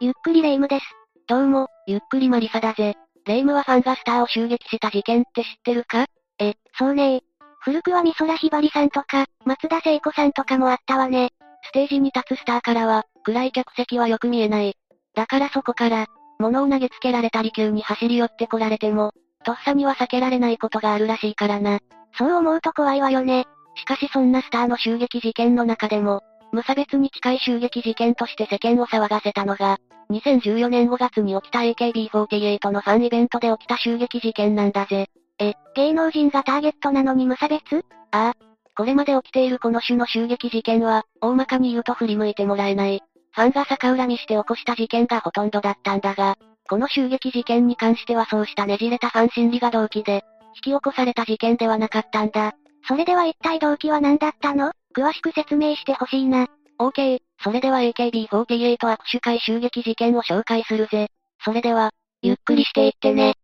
[0.00, 0.84] ゆっくりレ夢ムです。
[1.26, 2.94] どうも、ゆっくりマリサだぜ。
[3.26, 6.06] レ夢ムはファンがスターを襲撃した事件って知ってるか？
[6.38, 7.22] え、そうね
[7.58, 11.30] 古くは美空ひばりさんとか、松田聖子さんとかもあったわね。
[11.64, 14.76] ステージに立つスターからは、暗い客席はよく見えない。
[15.16, 16.06] だからそこから、
[16.38, 19.10] 物を投げつけられたり急に走り寄ってこられても、
[19.44, 21.80] とっさには避けられないことがあるらしいからな。
[22.16, 23.46] そう思うと怖いわよね。
[23.74, 26.22] しかしそんなスターの襲撃事件の中でも、
[26.52, 29.78] 無差別に近い襲撃事件として世間を騒がせたのが、
[30.10, 35.08] 2014年5月に起きた AKB48 のファンイベントで起きた襲撃事件なんだぜ。
[35.38, 37.84] え、芸能人がターゲットなのに無差別？
[38.10, 38.34] ああ。
[38.76, 43.02] これまで起きているこの種の襲撃事件は、大まかに言うと振り向いてもらえない。
[43.32, 46.36] ファンが逆恨みして起こした事件がほとんどだったんだが、
[46.68, 52.54] この襲撃事件に関してはそうしたねじれたファン心理が動機で、引き起こされた事件ではなかったんだ。
[52.86, 54.72] それでは一体動機は何だったの？
[54.98, 56.48] 詳しく説明してほしいな。
[56.80, 61.06] OK、それでは AKB48 握手会襲撃事件を紹介するぜ。
[61.44, 63.34] それでは、ゆっくりしていってね。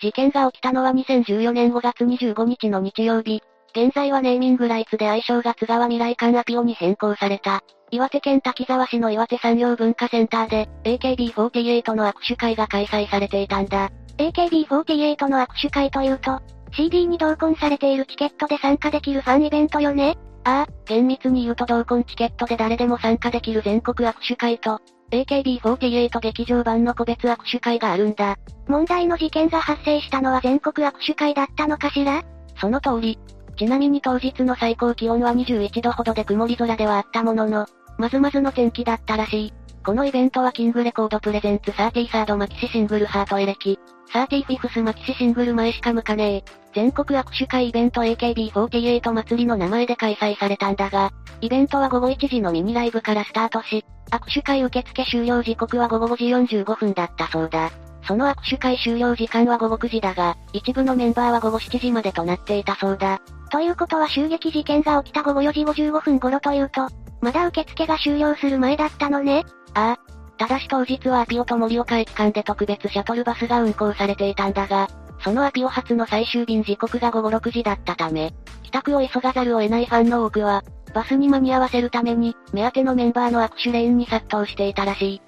[0.00, 3.40] 事件が起きたのは2014年5月25日の日曜日。
[3.72, 7.62] 現在はネーミングライツで愛称が津川未来館アピオに変更された。
[7.92, 13.90] 岩手県滝沢市の岩手産業文化センターで、AKB48 の握手会が開催されていたんだ。
[14.18, 16.40] AKB48 の握手会というと、
[16.76, 20.16] CD に同梱されているチケットで参加できるファンイベントよね?
[20.44, 24.80] ああ、厳密に言うと同梱チケットで誰でも参加できる全国握手会と、
[25.10, 28.36] AKB48 劇場版の個別握手会があるんだ。
[28.66, 32.22] 問題の事件が発生したのは全国握手会だったのかしら?
[32.60, 33.18] その通り。
[33.56, 37.66] ちなみに当日の最高気温は21度ほどで曇り空ではあったものの、
[37.98, 39.52] まずまずの天気だったらしい。
[39.84, 43.78] このイベントはキングレコードプレゼンツ33マキシシングルハートエレキ、
[44.12, 46.63] 35マキシシングル前しか向かねえ。
[46.74, 57.70] 全国握手会イベント AKB48 祭りの名前で開催されたんだが、イベントは午後1時のミニライブからスタートし、握手会受付終了時刻は午後5時45分だったそうだ。
[58.06, 63.20] その握手会終了時間は午後9時だが、一部のメンバーは午後7時までとなっていたそうだ。
[63.50, 66.88] ということは襲撃事件が起きた午後4時55分頃というと、
[67.20, 69.44] まだ受付が終了する前だったのね？
[69.74, 69.98] ああ。
[70.36, 74.88] ただし当日はアピオと盛岡駅間で特別シャトルバスが運行されていたんだが、
[75.24, 80.62] そのアピオ発の最終便時刻が午後6時だったため、帰宅を急がざるを得ないファンの多くは、
[80.92, 85.22] バスに間に合わせるために、目当てのメンバーの握手レーンに殺到していたらしい。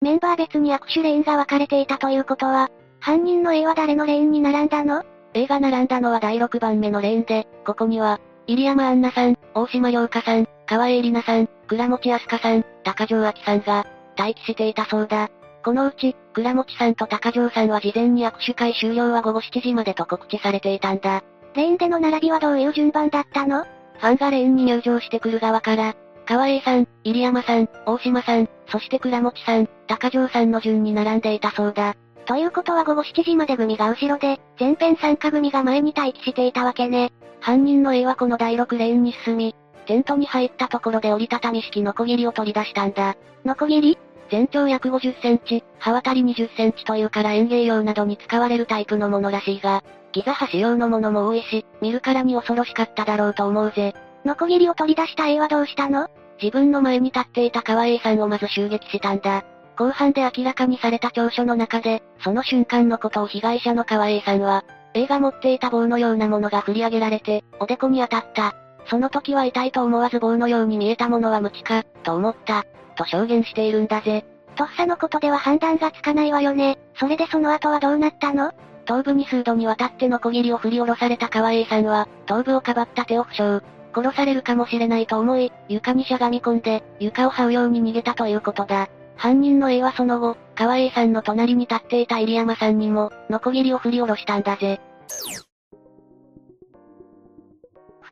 [0.00, 2.68] メンバー別に握手レーンが分かれていたということは、
[2.98, 8.18] 犯人の A は誰のレーンに並んだの ?A が並んだのは第6番目のレーンで、ここには、
[8.48, 13.86] 入山杏奈さん、大島洋香さん、川江里奈さん、倉持明日香さん、高城明さんが、
[14.18, 15.30] 待機していたそうだ。
[15.64, 21.22] このうち、倉持さんと高城さんは事前に握手会終了は午後7時までと告知されていたんだ。
[21.54, 23.64] レーンでの並びはどういう順番だったの？
[23.64, 25.94] ファンがレーンに入場してくる側から、
[26.24, 31.94] 川江さん、入山さん、大島さん、そして倉持さん、高城さんの順に並んでいたそうだ。
[32.24, 37.12] ということは午後7時まで組が後ろで、前編参加組が前に待機していたわけね。
[37.40, 39.54] 犯人の A はこの第6レーンに進み、
[39.86, 43.16] テントに入ったところで折りたたみ式ノコギリを取り出したんだ。
[43.44, 43.98] ノコギリ
[44.30, 49.82] 全長約50センチ、刃渡り20センチというから園芸用などに使われるタイプのものらしいが、
[50.12, 53.94] ギザ箸用のものも多いし、見るからに恐ろしかっただろうと思うぜ。
[54.24, 56.08] ノコギリを取り出した A はどうしたの？
[56.40, 59.44] 自分の前に立っていた川 A さんをまず襲撃したんだ。
[59.76, 64.64] 後半で明らかにされた調書の中で、その瞬間のことを被害者の川 A さんは、
[64.94, 68.54] A が持っていた棒のようなものが振り上げられて、おでこに当たった。
[68.86, 72.64] その時は痛いと思わず棒のように見えたものは無知か、と思った、
[72.96, 74.24] と証言しているんだぜ。
[74.56, 76.78] とっさのことでは判断がつかないわよね。
[76.98, 78.52] それでその後はどうなったの？
[78.84, 83.62] 頭部に数度にわたっての小切りを振り下ろされた川 A さんは、頭部をかばった手を負傷。
[83.94, 88.88] 殺されるかもしれないと思い、床にしゃがみ込んで、床を這うように逃げたということだ。
[89.16, 94.80] 犯人の A はその後、川 A さんの隣に立っていた入山さんにも、ノコギリを振り下ろしたんだぜ。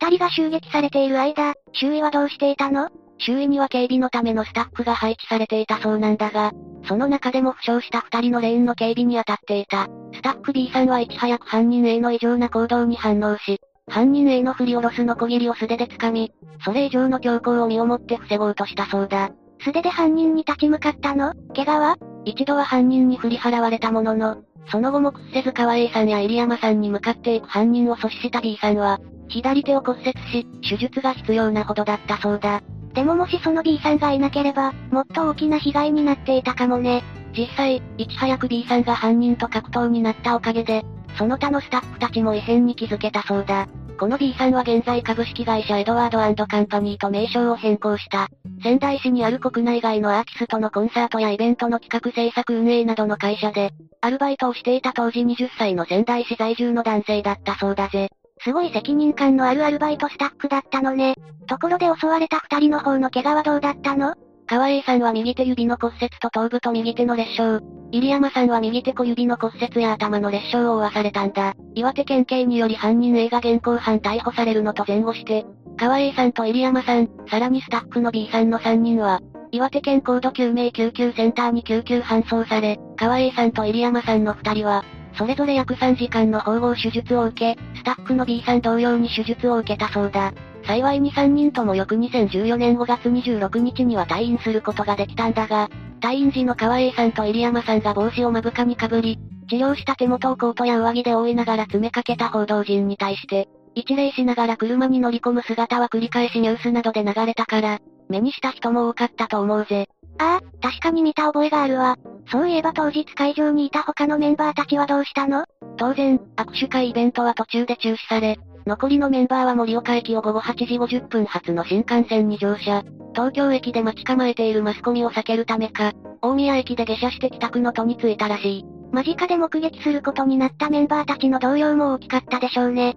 [0.01, 2.91] 二人が襲撃されている間、周囲はどうしていたの？
[3.19, 6.53] 周囲には警備のためのスタッフが配置されていたそうなんだが、
[6.87, 9.89] その中でも負傷した二人のレーンの警備に当たっていた。
[10.15, 13.61] スタッフ B さんはいち早く犯人 A の異常な行動に反応し、
[13.91, 16.31] 犯人 A の振り下ろすノコギリを素手で掴み、
[16.65, 19.31] それ以上の強行を身をもって防ごうとしたそうだ。
[19.65, 21.35] 素手で犯人に立ち向かったの？
[21.57, 21.97] 怪我は？
[22.25, 32.63] 一度は犯人に振り払われたものの、その後も屈せず川 A さんや入山さんに向かっていく犯人を阻止した B さんは、左手を骨折し、手術が必要なほどだったそうだ。
[32.95, 37.05] でももしその B さんがいなければ、もっと大きな被害になっていたかもね。
[37.37, 40.85] 実際、いち早く B さんが犯人と格闘になったおかげで、
[41.17, 43.69] その他のスタッフたちも異変に気づけたそうだ。
[43.99, 48.29] この B さんは現在株式会社エドワードカンパニーと名称を変更した。
[48.63, 58.09] 仙台市にある国内外のアーティストのコンサートやイベントの企画制作運営などの会社で、アルバイトをしていた当時20歳の仙台市在住の男性だったそうだぜ。
[58.43, 61.15] すごい責任感のあるアルバイトスタッフだったのね。
[61.47, 64.15] ところで襲われた二人の方の怪我はどうだったの？
[64.47, 67.61] 川栄さんは右手指の骨折と頭部と右手の裂傷。
[67.91, 71.55] 入山さんは右手小指の骨折や頭の裂傷を負わされたんだ。
[71.75, 75.45] 岩手県警により犯人 A が現行犯逮捕されるのと前後して、
[75.79, 79.21] 川栄さんと入山さん、さらにスタッフの B さんの3人は、
[79.53, 84.85] 岩手県高度救命救急センターに救急搬送され、川栄さんと入山さんの2人は、
[85.19, 90.33] それぞれ約3時間の縫合手術を受け、スタッフの B さん同様に手術を受けたそうだ。
[90.65, 95.69] 幸いに3人とも翌2014年5月26日には退院することができたんだが、
[96.01, 99.19] 退院時の川栄さんと入山さんが帽子を目深にかぶり、
[99.49, 109.89] 治療した手元をコートや上着で覆いながら詰めかけた報道陣に対して、一礼しながら車に乗り込む姿は繰り返しニュースなどで流れたから、目にした人も多かったと思うぜ。
[110.19, 111.97] ああ、確かに見た覚えがあるわ。
[112.31, 115.45] そういえば当日会場にいた他のメンバーたちはどうしたの？
[115.77, 122.83] 当然、握手会イベントは途中で中止され、残りのメンバーは盛岡駅を午後8時50分発の新幹線に乗車。
[123.15, 128.65] 東京駅で待ち構えているマスコミを避けるためか、大宮駅で下車して帰宅の途に着いたらしい。
[128.93, 132.97] 間近で目撃することになったメンバーたちの動揺も大きかったでしょうね。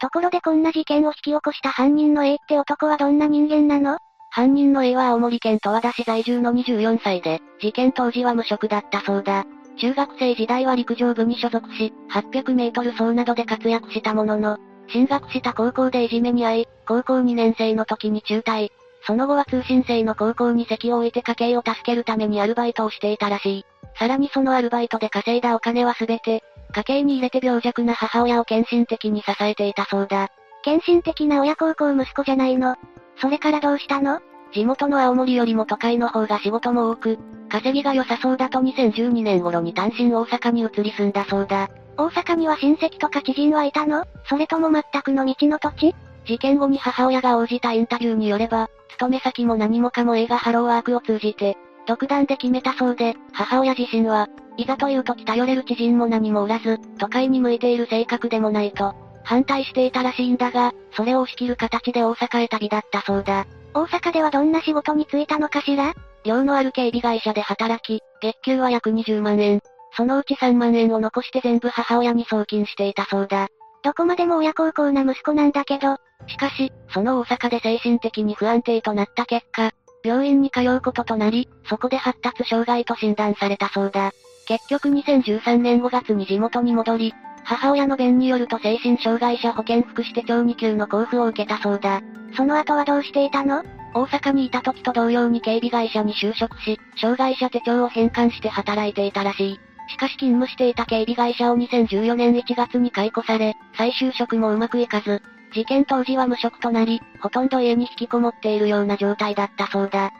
[0.00, 3.98] ところでこんな事件を引き起こした犯人の A って男はどんな人間なの？
[4.30, 9.44] 犯人の A は青森県十和田市在住の24歳で、事件当時は無職だったそうだ。
[9.76, 14.58] 中学生時代は陸上部に所属し、800メートル走などで活躍したものの、
[14.88, 18.70] 進学した高校でいじめに遭い、高校2年生の時に中退。
[19.06, 23.64] その後は通信制の高校に席を置いて家計を助けるためにアルバイトをしていたらしい。
[23.98, 30.28] さらにそのアルバイトで稼いだお金はすべて、家計に入れて病弱な母親を献身的に支えていたそうだ。
[30.62, 32.76] 献身的な親孝行息子じゃないの。
[33.20, 34.20] それからどうしたの？
[34.52, 37.18] 地元の青森よりも都会の方が仕事も多く、
[37.48, 41.68] 稼ぎが良さそうだと2012年頃に単身大阪に移り住んだそうだ。
[41.96, 44.04] 大阪には親戚とか知人はいたの？
[44.28, 45.94] それとも全くの道の土地？
[46.26, 51.56] 事件後に母親が応じたインタビューによれば、勤め先も何もかも映画ハローワークを通じて、
[51.90, 58.94] 独断で決めたそうで、母親自身は、いざという時頼れる知人も何もおらず、都会に向いている性格でもないと、
[59.24, 63.44] 反対していたらしいんだが、それを押し切る形で大阪へ旅立ったそうだ。
[63.74, 65.92] 大阪ではどんな仕事に就いたのかしら？
[66.22, 69.60] 量のある警備会社で働き、月給は約20万円。
[69.96, 73.48] そのうち3万円を残して全部母親に送金していたそうだ。
[73.82, 75.96] どこまでも親孝行な息子なんだけど。
[76.28, 79.72] しかし、その大阪で精神的に不安定となった結果、
[80.02, 84.12] 病院に通うこととなり、そこで発達障害と診断されたそうだ。
[84.46, 87.14] 結局2013年5月に地元に戻り、
[87.44, 92.00] 母親の弁によると精神障害者保健福祉手帳2級の交付を受けたそうだ。
[92.36, 93.62] その後はどうしていたの？
[93.92, 99.60] 大阪にいた時と同様に警備会社に就職し、障害者手帳を返還して働いていたらしい。
[99.88, 105.20] しかし勤務していた警備会社を2014年1月に解雇され、再就職もうまくいかず、
[105.52, 110.10] 事件当時は無職となり、ほとんど家に引きこもっているような状態だったそうだ。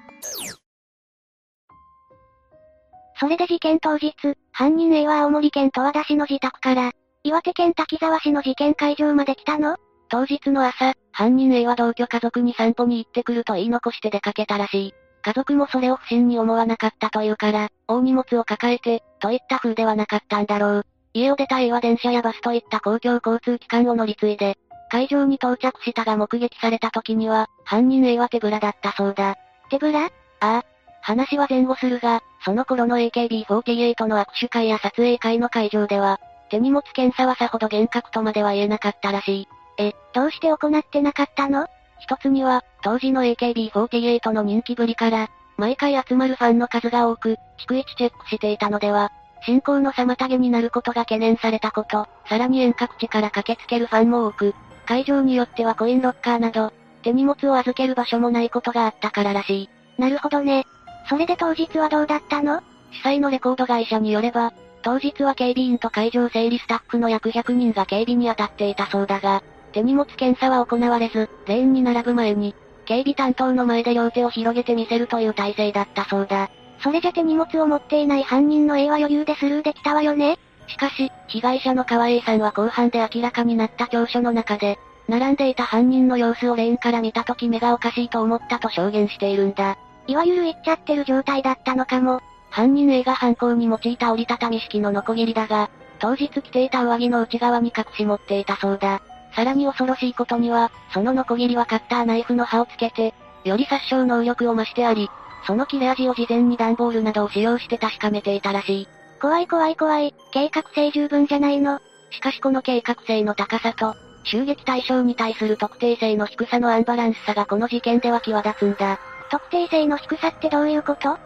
[3.19, 4.15] それで事件当日、
[4.50, 6.93] 犯人 A は青森県十和田市の自宅から、
[7.23, 9.77] 岩手県滝沢市の事件会場まで来たの？
[10.09, 14.95] 当日の朝、犯人 A は同居家族に散歩に行ってくると言い残して出かけたらしい。
[15.23, 20.87] 家族もそれを不審に思わなかったというから、大荷物を抱えて、といった風ではなかったんだろう。
[21.12, 24.57] 家を出た A は電車やバスといった公共交通機関を乗り継いで、
[24.90, 29.37] 会場に到着したが目撃された時には、犯人 A は手ぶらだったそうだ。
[29.70, 30.06] 手ぶら？
[30.06, 30.64] ああ。
[31.02, 36.20] 話は前後するが、その頃の AKB48 の握手会や撮影会の会場では、
[36.50, 39.49] 手荷物検査はさほど厳格とまでは言えなかったらしい。
[39.78, 41.66] え、どうして行ってなかったの？
[42.00, 49.12] 一つには、当時の AKB48 の人気ぶりから、毎回集まるファンの数が多く、逐一チェックしていたのでは、
[49.47, 54.54] 進行の妨げになることが懸念されたこと、さらに遠隔地から駆けつけるファンも多く、
[54.90, 59.70] 会場によってはコインロッカーなど、手荷物を預ける場所もないことがあったかららしい。
[60.00, 60.66] なるほどね。
[61.09, 62.61] それで当日はどうだったの？
[62.90, 76.50] 主催のレコード会社によれば、当日は警備員と会場整理スタッフの約100人が警備に当たっていたそうだが、手荷物検査は行われず、レーンに並ぶ前に、警備担当の前で両手を広げてみせるという体制だったそうだ。
[76.82, 80.40] それじゃ手荷物を持っていない犯人の A は余裕でスルーできたわよね？
[80.71, 89.77] しかし、被害者の川栄さんは後半で明らかになった調書の中で、並んでいた犯人の様子をレーンから見た時目がおかしいと思ったと証言しているんだ。
[90.07, 92.21] いわゆる言っちゃってる状態だったのかも。
[92.50, 99.03] 犯人 A が犯行に用いた折りたたみ式のノコギリだが、当日着ていた上着の内側に隠し持っていたそうだ。
[99.35, 105.09] さらに恐ろしいことには、そのノコギリはカッターナイフの刃をつけて、より殺傷能力を増してあり、
[105.47, 108.89] その切れ味を事前に段ボールなどを使用して確かめていたらしい。
[109.21, 111.79] 怖い怖い怖い、計画性十分じゃないの。
[112.11, 118.99] しかしこの計画性の高さと、襲撃対象に対する特定性の低さのアンバランスさがこの事件では際立つんだ。
[119.31, 121.19] 特定性の低さってどういうこと？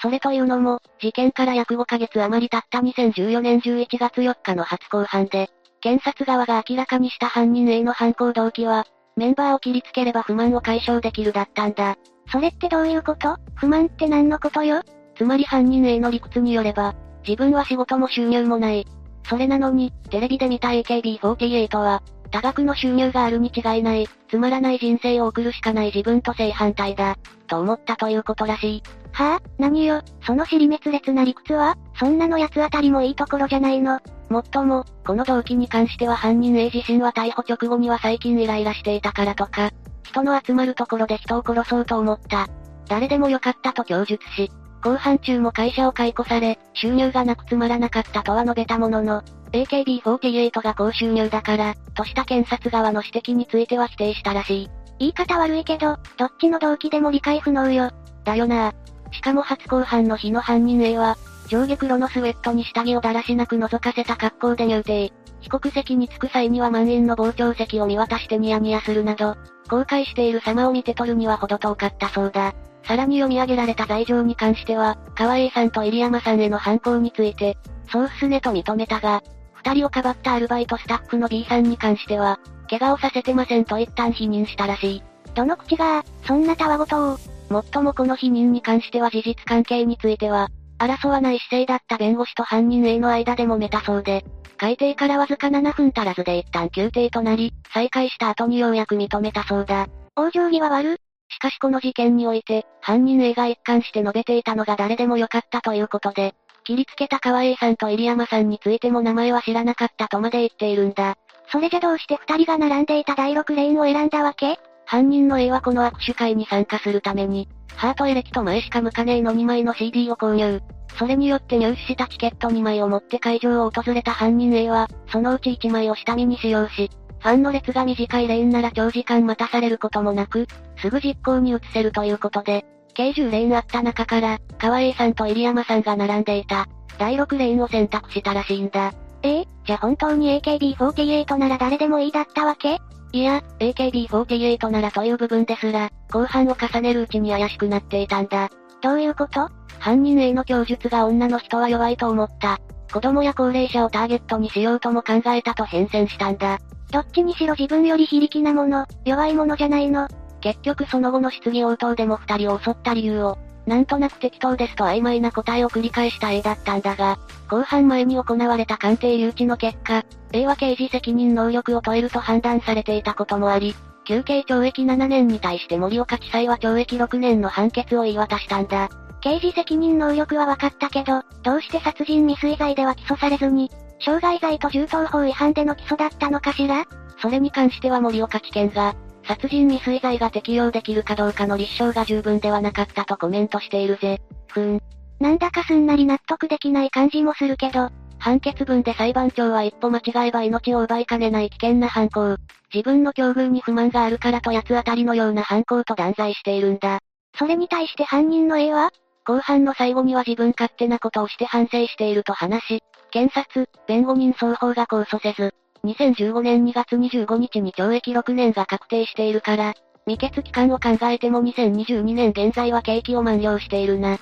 [0.00, 5.48] それというのも、事件から約5ヶ月余り経った2014年11月4日の初公判で、
[5.80, 11.96] 検察側が明らかにした犯人 A の犯行動機は、メンバーを切りつければ不満を解消できるだったんだ。
[12.30, 13.36] それってどういうこと？
[13.54, 14.82] 不満って何のことよ？
[15.16, 16.94] つまり犯人 A の理屈によれば、
[17.26, 18.86] 自分は仕事も収入もない。
[19.28, 28.82] それなのに、テレビで見た AKB48 は、多額の収入があるに違いない、つまらない人生を送るしかない自分と正反対だ、と思ったということらしい。
[29.12, 31.76] はぁ、あ、何よ、その尻滅裂な理屈は？
[32.00, 34.00] そんなの奴あたりもいいところじゃないの？
[34.30, 39.70] もっとも、この動機に関しては犯人 A 自身は逮捕直後には最近イライラしていたからとか、
[40.12, 42.48] 人の集まるところで人を殺そうと思った。
[42.88, 44.50] 誰でもよかったと供述し、
[44.82, 54.70] 後半中も会社を解雇され、収入がなくつまらなかったとは述べたものの、AKB48 が高収入だから、とした検察側の指摘については否定したらしい。
[54.98, 57.90] 言い方悪いけど、どっちの動機でも理解不能よ。
[58.24, 58.72] だよな
[59.12, 61.16] しかも初公判の日の犯人 A は、
[61.48, 65.12] 上下黒のスウェットに下着をだらしなく覗かせた格好で入廷。
[65.40, 69.36] 被告席に着く際には満員の傍聴席を見渡してニヤニヤするなど、
[69.72, 72.52] 後悔している様を見て取るには程遠かったそうだ。
[72.86, 77.56] さらに読み上げられた罪状に関しては、川栄さんと入山さんへの犯行について、
[77.90, 79.22] そうっすねと認めたが、
[79.54, 82.38] 二人をかばったアルバイトスタッフの B さんに関しては、
[82.68, 85.02] 怪我をさせてませんと一旦否認したらしい。
[85.34, 87.18] どの口が、そんなたわごとを。
[87.48, 90.48] もっともこの否認に関しては事実関係については、
[90.78, 94.22] 争わない姿勢だった弁護士と犯人 A の間でもめたそうで、
[94.62, 99.88] 改定からわずか7分足らずで一旦休廷となり、再開した後にようやく認めたそうだ。
[100.16, 111.16] 往生際悪しかしこの事件において、犯人 A が一貫して述べていたのが誰でもよかったということで、切りつけた川 A さんと入山さんについても名前は知らなかったとまで言っているんだ。
[111.50, 114.60] それじゃどうして二人が並んでいた第6レーンを選んだわけ？
[114.92, 120.60] 犯人の A はこの握手会に参加するために、ハートエレキと前しか向かねえの2枚の CD を購入。
[120.98, 130.46] それによって入手したチケット2枚を持って会場を訪れた犯人 A は、そのうち1枚を下見に使用し、ファンの列が短いレーンなら長時間待たされることもなく、
[130.76, 136.68] すぐ実行に移せるということで、計10レーンあった中から、川 A さんと入山さんが並んでいた、
[136.98, 138.92] 第6レーンを選択したらしいんだ。
[139.22, 139.38] え？
[139.38, 142.78] えじゃ本当に AKB48 なら誰でもいいだったわけ？
[143.12, 148.50] いや、AKB48 ならという部分ですら、後半を重ねるうちに怪しくなっていたんだ。
[148.80, 149.48] どういうこと？
[149.78, 152.58] 犯人 A の供述が女の人は弱いと思った。
[152.92, 156.58] 子供や高齢者をターゲットにしようとも考えたと変遷したんだ。
[156.90, 160.08] どっちにしろ自分より非力なもの、弱いものじゃないの。
[160.40, 178.88] 結局その後の質疑応答でも二人を襲った理由を、なんとなく適当ですと曖昧な答えを繰り返した A だったんだが、後半前に行われた鑑定留置の結果、A は刑事責任能力を問えると判断されていたこともあり、休刑懲役7年に対して森岡地裁は懲役6年の判決を言い渡したんだ。
[179.20, 186.84] 刑事責任能力は分かったけど、どうして殺人未遂罪では起訴されずに、傷害罪と銃刀法違反での起訴だったのかしら？
[187.20, 194.20] それに関しては森岡地検が、殺人未遂罪が適用できるかどうかの立証が十分ではなかったとコメントしているぜ。
[194.48, 194.82] ふーん。
[195.20, 202.36] なんだかすんなり納得できない感じもするけど、判決文で裁判長は一歩間違えば命を奪いかねない危険な犯行。
[202.72, 207.00] 自分の境遇に不満があるからと八つ当たりのような犯行と断罪しているんだ。
[207.36, 208.90] それに対して犯人の A は？
[209.24, 219.74] 後半の最後には自分勝手なことをして反省していると話し、検察、弁護人双方が控訴せず、2015年2月25日に懲役6年が確定しているから、
[220.06, 224.18] 未決期間を考えても2022年現在は刑期を満了しているな。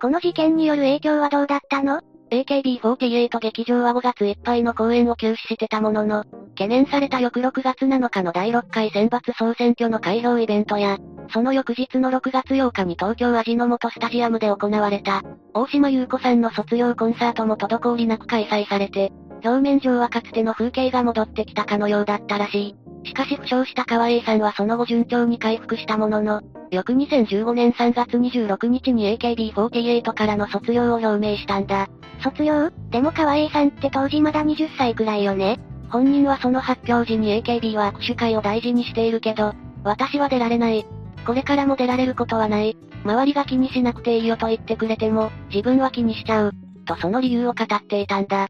[0.00, 2.00] この事件による影響はどうだったの？
[2.30, 10.98] ?AKB48 劇場は5月いっぱいの公演を休止してたものの、懸念された翌6月7日の第6回選抜総選挙の開票イベントや、
[11.32, 15.22] その翌日の6月8日に東京味の素スタジアムで行われた、
[15.54, 19.12] 大島優子さんの卒業コンサートも滞りなく開催されて、
[19.44, 22.89] 表面上はかつての風景が戻ってきたかのようだったらしい。
[23.04, 31.88] しかし負傷した川栄さんはその後順調に回復したものの、翌2015年3月26日に AKB48 からの卒業を表明したんだ。
[32.22, 32.70] 卒業？
[32.90, 40.86] でも川栄さんって当時まだ20歳くらいよね本人はその発表時に AKB は握手会を大事にしているけど、私は出られない。
[41.26, 42.76] これからも出られることはない。
[43.04, 46.52] 周りが気にしなくていいよと言ってくれても、自分は気にしちゃう。
[46.84, 48.48] とその理由を語っていたんだ。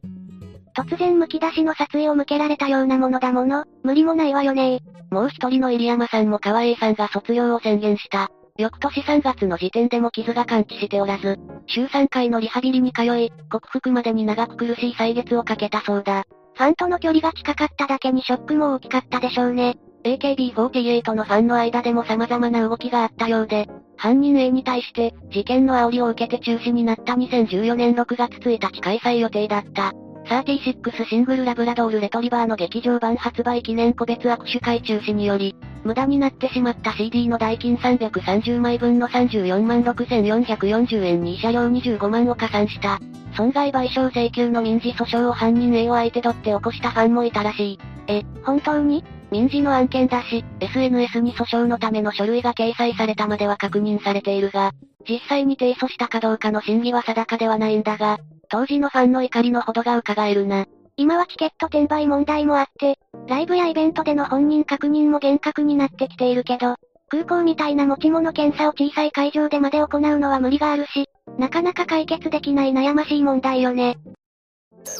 [0.75, 8.31] 突然剥き出しの殺意を向けられたようなものだもの、無理もないわよねもう一人の入山さんも川栄さんが卒業を宣言した。
[8.57, 16.25] 翌年3月の時点でも傷が完治しておらず、週3回のリハビリに通い、克服までに長く苦しい歳月をかけたそうだ。
[16.55, 19.77] ファンとの距離が近かっただけにショックも大きかったでしょうね。
[20.05, 29.93] AKB48 のファンの間でも様々な動きがあったようで、犯人 A に対して、事件の煽りを受けて中止になった2014年6月1日開催予定だった。
[30.31, 43.01] 36シングルラブラドールレトリバーの劇場版発売記念個別握手会中止により、無駄になってしまった CD の代金330枚分の34万6440円に慰謝料25万を加算した。
[43.37, 47.79] 損害賠償請求の民事訴訟を犯人 A を相手取って起こしたファンもいたらしい。
[48.07, 49.05] え、本当に？
[49.33, 54.73] 民事の案件だし、SNS に訴訟のための書類が掲載されたまでは確認されているが、
[55.09, 58.19] 実際に提訴したかどうかの審議は定かではないんだが、
[58.51, 60.67] 当時のファンの怒りのほどが伺えるな。
[60.97, 66.75] 今はチケット転売問題もあって、ライブやイベントでの本人確認も厳格になってきているけど、
[67.09, 71.07] 空港みたいな持ち物検査を小さい会場でまで行うのは無理があるし、
[71.39, 73.99] なかなか解決できない悩ましい問題よね。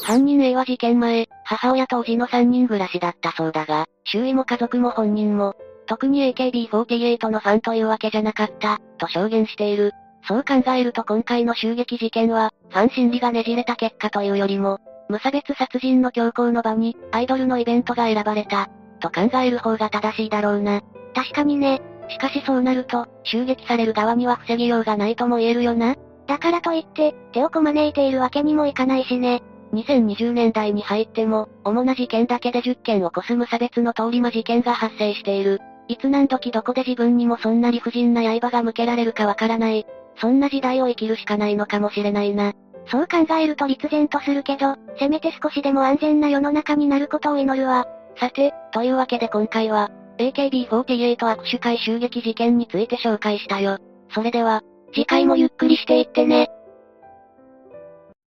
[0.03, 5.55] 犯人 A は事件前、母親とおじの3人暮らしだったそうだが、周囲も家族も本人も、
[5.87, 9.91] 特に AKB48 のファンというわけじゃなかった、と証言している。
[10.27, 20.81] そう考えると今回の襲撃事件は、ファン心理がねじれた結果というよりも、無差別殺人の強行の場に、アイドルのイベントが選ばれた、と考える方が正しいだろうな。
[21.13, 21.81] 確かにね。
[22.09, 25.95] しかしそうなると、襲撃される側には防ぎようがないとも言えるよな。
[26.27, 29.43] だからといって、手をこまねいているわけにもいかないしね。
[29.73, 35.59] 2020年代に入っても、主な事件だけで10件を超す無差別の通り魔事件が発生している。
[35.87, 39.85] いつ何時どこで自分にもそんな理不尽な刃が向けられるかわからない。
[40.17, 42.53] そんな時代を生きるしかないのかもしれないな。
[42.87, 47.85] そう考えると立然とするけど、せめて少しでも安全な世の中になることを祈るわ。
[48.17, 53.77] さて、というわけで今回は、AKB48 握手会襲撃事件について紹介したよ。
[54.13, 54.61] それでは、
[54.93, 56.50] 次回もゆっくりしていってね。